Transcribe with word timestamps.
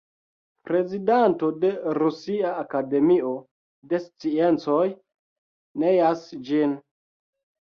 Prezidanto 0.67 1.49
de 1.63 1.69
Rusia 1.97 2.53
Akademio 2.61 3.35
de 3.93 4.01
Sciencoj 4.07 4.89
neas 5.85 6.27
ĝin. 6.49 6.75